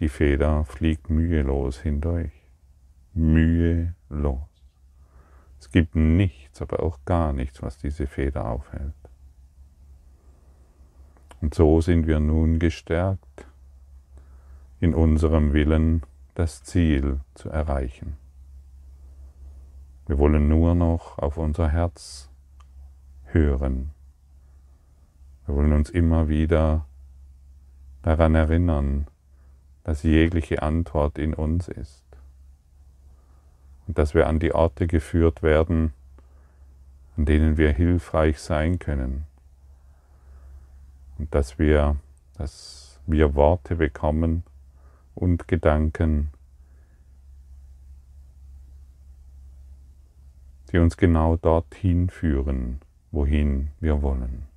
die 0.00 0.08
Feder 0.08 0.64
fliegt 0.64 1.10
mühelos 1.10 1.80
hindurch. 1.80 2.32
Mühelos. 3.14 4.40
Es 5.60 5.70
gibt 5.70 5.94
nichts, 5.94 6.60
aber 6.60 6.82
auch 6.82 6.98
gar 7.04 7.32
nichts, 7.32 7.62
was 7.62 7.78
diese 7.78 8.06
Feder 8.06 8.46
aufhält. 8.46 8.94
Und 11.40 11.54
so 11.54 11.80
sind 11.80 12.06
wir 12.06 12.20
nun 12.20 12.58
gestärkt 12.58 13.46
in 14.80 14.94
unserem 14.94 15.52
Willen, 15.52 16.02
das 16.34 16.64
Ziel 16.64 17.20
zu 17.34 17.48
erreichen. 17.50 18.16
Wir 20.06 20.18
wollen 20.18 20.48
nur 20.48 20.74
noch 20.74 21.18
auf 21.18 21.36
unser 21.36 21.68
Herz 21.68 22.28
hören. 23.26 23.90
Wir 25.46 25.56
wollen 25.56 25.72
uns 25.72 25.90
immer 25.90 26.28
wieder 26.28 26.86
daran 28.02 28.34
erinnern, 28.34 29.06
dass 29.84 30.02
jegliche 30.04 30.62
Antwort 30.62 31.18
in 31.18 31.34
uns 31.34 31.68
ist 31.68 32.04
und 33.86 33.98
dass 33.98 34.14
wir 34.14 34.28
an 34.28 34.38
die 34.38 34.54
Orte 34.54 34.86
geführt 34.86 35.42
werden, 35.42 35.92
an 37.16 37.24
denen 37.24 37.56
wir 37.56 37.72
hilfreich 37.72 38.38
sein 38.38 38.78
können 38.78 39.26
und 41.18 41.34
dass 41.34 41.58
wir, 41.58 41.96
dass 42.38 43.00
wir 43.06 43.34
Worte 43.34 43.76
bekommen 43.76 44.44
und 45.14 45.48
Gedanken, 45.48 46.30
die 50.70 50.78
uns 50.78 50.96
genau 50.96 51.36
dorthin 51.36 52.08
führen, 52.08 52.80
wohin 53.10 53.68
wir 53.80 54.00
wollen. 54.02 54.51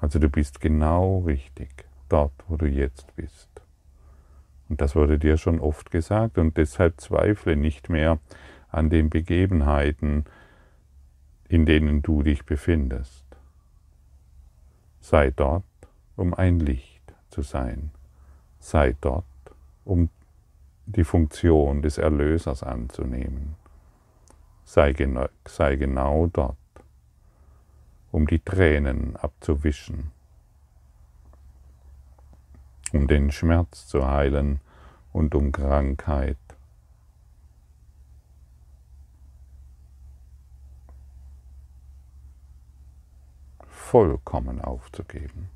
Also 0.00 0.18
du 0.18 0.28
bist 0.28 0.60
genau 0.60 1.20
richtig 1.20 1.84
dort, 2.08 2.32
wo 2.46 2.56
du 2.56 2.66
jetzt 2.66 3.14
bist. 3.16 3.48
Und 4.68 4.80
das 4.80 4.94
wurde 4.94 5.18
dir 5.18 5.36
schon 5.36 5.60
oft 5.60 5.90
gesagt 5.90 6.38
und 6.38 6.56
deshalb 6.56 7.00
zweifle 7.00 7.56
nicht 7.56 7.88
mehr 7.88 8.18
an 8.70 8.90
den 8.90 9.10
Begebenheiten, 9.10 10.24
in 11.48 11.64
denen 11.64 12.02
du 12.02 12.22
dich 12.22 12.44
befindest. 12.44 13.24
Sei 15.00 15.30
dort, 15.30 15.64
um 16.16 16.34
ein 16.34 16.60
Licht 16.60 17.14
zu 17.30 17.42
sein. 17.42 17.90
Sei 18.60 18.94
dort, 19.00 19.24
um 19.84 20.10
die 20.84 21.04
Funktion 21.04 21.82
des 21.82 21.98
Erlösers 21.98 22.62
anzunehmen. 22.62 23.56
Sei, 24.64 24.92
genau, 24.92 25.28
sei 25.46 25.76
genau 25.76 26.26
dort, 26.26 26.56
um 28.10 28.26
die 28.26 28.40
Tränen 28.40 29.16
abzuwischen 29.16 30.10
um 32.92 33.06
den 33.06 33.30
Schmerz 33.30 33.86
zu 33.86 34.06
heilen 34.06 34.60
und 35.12 35.34
um 35.34 35.52
Krankheit. 35.52 36.36
vollkommen 43.70 44.60
aufzugeben. 44.60 45.48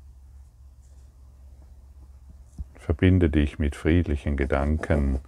Verbinde 2.73 3.29
dich 3.29 3.59
mit 3.59 3.75
friedlichen 3.75 4.37
Gedanken 4.37 5.19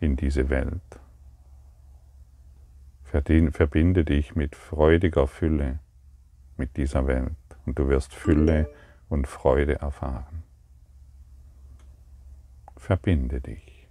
in 0.00 0.16
diese 0.16 0.48
Welt. 0.48 0.80
Verbinde 3.04 4.02
dich 4.02 4.34
mit 4.34 4.56
freudiger 4.56 5.26
Fülle 5.26 5.78
mit 6.58 6.76
dieser 6.76 7.06
Welt 7.06 7.36
und 7.64 7.78
du 7.78 7.88
wirst 7.88 8.14
Fülle 8.14 8.68
und 9.08 9.26
Freude 9.26 9.80
erfahren. 9.80 10.42
Verbinde 12.76 13.40
dich. 13.40 13.88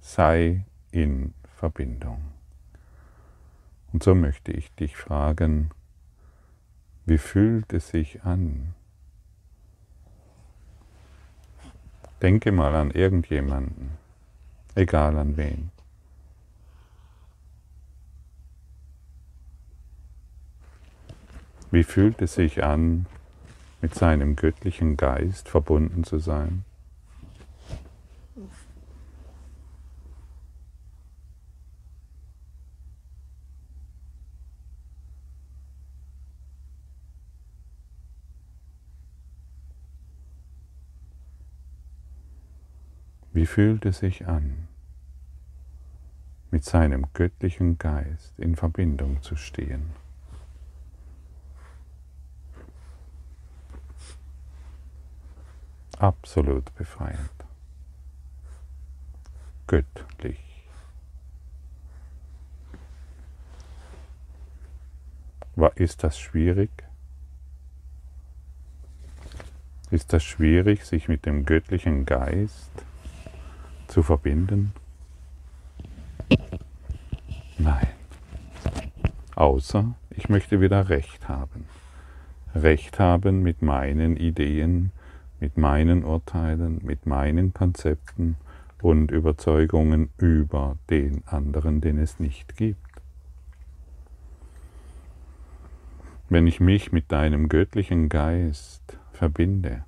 Sei 0.00 0.64
in 0.90 1.34
Verbindung. 1.56 2.20
Und 3.92 4.02
so 4.02 4.14
möchte 4.14 4.52
ich 4.52 4.74
dich 4.74 4.96
fragen, 4.96 5.70
wie 7.06 7.18
fühlt 7.18 7.72
es 7.72 7.88
sich 7.88 8.22
an? 8.22 8.74
Denke 12.22 12.52
mal 12.52 12.74
an 12.74 12.90
irgendjemanden, 12.90 13.90
egal 14.74 15.18
an 15.18 15.36
wen. 15.36 15.70
Wie 21.74 21.82
fühlt 21.82 22.22
es 22.22 22.34
sich 22.34 22.62
an, 22.62 23.06
mit 23.82 23.96
seinem 23.96 24.36
göttlichen 24.36 24.96
Geist 24.96 25.48
verbunden 25.48 26.04
zu 26.04 26.20
sein? 26.20 26.64
Wie 43.32 43.46
fühlt 43.46 43.84
es 43.84 43.98
sich 43.98 44.28
an, 44.28 44.68
mit 46.52 46.62
seinem 46.62 47.06
göttlichen 47.14 47.78
Geist 47.78 48.38
in 48.38 48.54
Verbindung 48.54 49.22
zu 49.22 49.34
stehen? 49.34 50.03
Absolut 55.98 56.74
befreiend. 56.76 57.30
Göttlich. 59.66 60.44
Ist 65.76 66.04
das 66.04 66.18
schwierig? 66.18 66.70
Ist 69.90 70.12
das 70.12 70.24
schwierig, 70.24 70.84
sich 70.84 71.08
mit 71.08 71.26
dem 71.26 71.44
göttlichen 71.44 72.06
Geist 72.06 72.70
zu 73.88 74.02
verbinden? 74.02 74.72
Nein. 77.58 77.88
Außer 79.34 79.94
ich 80.10 80.28
möchte 80.28 80.60
wieder 80.60 80.88
Recht 80.88 81.28
haben. 81.28 81.66
Recht 82.54 82.98
haben 82.98 83.42
mit 83.42 83.62
meinen 83.62 84.16
Ideen, 84.16 84.90
mit 85.40 85.56
meinen 85.56 86.04
Urteilen, 86.04 86.80
mit 86.84 87.06
meinen 87.06 87.52
Konzepten 87.52 88.36
und 88.82 89.10
Überzeugungen 89.10 90.10
über 90.18 90.76
den 90.90 91.22
anderen, 91.26 91.80
den 91.80 91.98
es 91.98 92.20
nicht 92.20 92.56
gibt. 92.56 92.78
Wenn 96.28 96.46
ich 96.46 96.60
mich 96.60 96.92
mit 96.92 97.12
deinem 97.12 97.48
göttlichen 97.48 98.08
Geist 98.08 98.98
verbinde, 99.12 99.84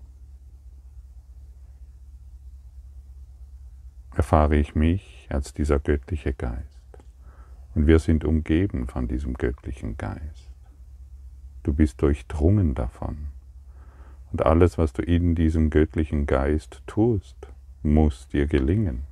erfahre 4.15 4.57
ich 4.57 4.75
mich 4.75 5.27
als 5.31 5.53
dieser 5.53 5.79
göttliche 5.79 6.33
Geist. 6.33 6.65
Und 7.75 7.87
wir 7.87 7.99
sind 7.99 8.25
umgeben 8.25 8.87
von 8.87 9.09
diesem 9.09 9.35
göttlichen 9.35 9.99
Geist. 9.99 10.51
Du 11.63 11.75
bist 11.75 12.01
durchdrungen 12.01 12.75
davon. 12.75 13.29
Und 14.37 14.45
alles, 14.45 14.77
was 14.77 14.93
du 14.93 15.01
in 15.01 15.35
diesem 15.35 15.71
göttlichen 15.71 16.27
Geist 16.27 16.83
tust, 16.87 17.49
muss 17.83 18.29
dir 18.29 18.47
gelingen. 18.47 19.05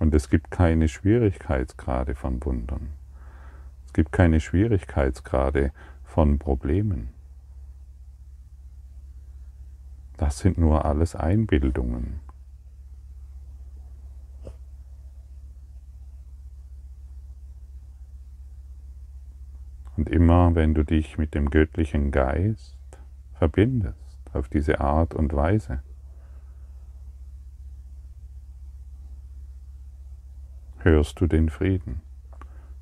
Und 0.00 0.12
es 0.12 0.28
gibt 0.28 0.50
keine 0.50 0.88
Schwierigkeitsgrade 0.88 2.16
von 2.16 2.44
Wundern. 2.44 2.88
Es 3.86 3.92
gibt 3.92 4.10
keine 4.10 4.40
Schwierigkeitsgrade 4.40 5.70
von 6.02 6.40
Problemen. 6.40 7.10
Das 10.16 10.40
sind 10.40 10.58
nur 10.58 10.84
alles 10.84 11.14
Einbildungen. 11.14 12.18
Und 19.96 20.08
immer 20.08 20.54
wenn 20.54 20.74
du 20.74 20.84
dich 20.84 21.18
mit 21.18 21.34
dem 21.34 21.50
göttlichen 21.50 22.10
Geist 22.10 22.78
verbindest, 23.34 23.96
auf 24.32 24.48
diese 24.48 24.80
Art 24.80 25.14
und 25.14 25.34
Weise, 25.34 25.82
hörst 30.78 31.20
du 31.20 31.26
den 31.26 31.50
Frieden. 31.50 32.00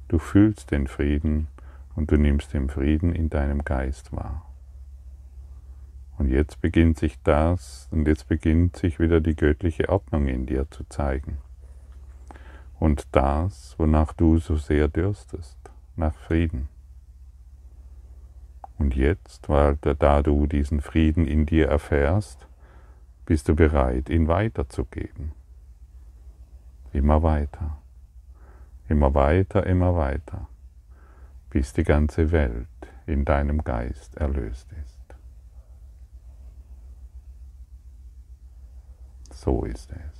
Du 0.09 0.19
fühlst 0.19 0.71
den 0.71 0.87
Frieden 0.87 1.49
und 1.95 2.11
du 2.11 2.17
nimmst 2.17 2.55
den 2.55 2.69
Frieden 2.69 3.13
in 3.13 3.31
deinem 3.31 3.65
Geist 3.65 4.13
wahr. 4.13 4.47
Und 6.19 6.29
jetzt 6.29 6.61
beginnt 6.61 6.99
sich 6.99 7.19
das, 7.23 7.89
und 7.91 8.07
jetzt 8.07 8.29
beginnt 8.29 8.77
sich 8.77 8.99
wieder 9.01 9.21
die 9.21 9.35
göttliche 9.35 9.89
Ordnung 9.89 10.29
in 10.29 10.45
dir 10.45 10.71
zu 10.71 10.85
zeigen. 10.85 11.39
Und 12.79 13.07
das, 13.13 13.75
wonach 13.79 14.13
du 14.13 14.39
so 14.39 14.57
sehr 14.57 14.89
dürstest, 14.89 15.59
nach 15.97 16.15
Frieden. 16.15 16.69
Und 18.81 18.97
jetzt, 18.97 19.51
weil 19.51 19.77
da 19.77 20.23
du 20.23 20.47
diesen 20.47 20.81
Frieden 20.81 21.27
in 21.27 21.45
dir 21.45 21.69
erfährst, 21.69 22.47
bist 23.27 23.47
du 23.51 23.55
bereit, 23.55 24.09
ihn 24.09 24.27
weiterzugeben. 24.27 25.33
Immer 26.91 27.23
weiter. 27.23 27.77
Immer 28.89 29.15
weiter, 29.15 29.67
immer 29.67 29.95
weiter, 29.97 30.49
bis 31.51 31.75
die 31.75 31.85
ganze 31.85 32.33
Welt 32.33 32.67
in 33.07 33.27
deinem 33.27 33.63
Geist 33.65 34.17
erlöst 34.17 34.67
ist. 34.73 35.15
So 39.31 39.65
ist 39.65 39.93
es. 39.93 40.20